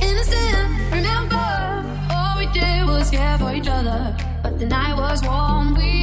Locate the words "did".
2.54-2.86